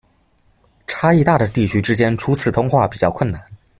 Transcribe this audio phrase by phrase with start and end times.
[0.87, 3.39] 差异大的地区之间初次通话比较困难。